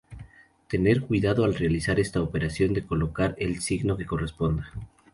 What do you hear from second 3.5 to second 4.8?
signo que corresponda.